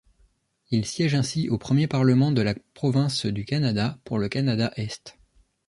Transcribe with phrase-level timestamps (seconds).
[0.71, 5.19] Il siège ainsi au Premier parlement de la province du Canada, pour le Canada-Est.